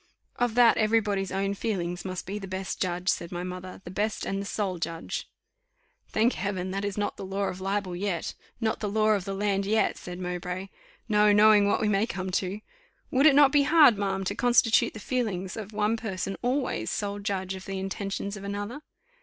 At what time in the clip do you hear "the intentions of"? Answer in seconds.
17.65-18.43